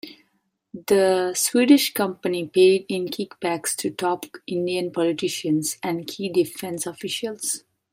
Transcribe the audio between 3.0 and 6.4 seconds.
kickbacks to top Indian politicians and key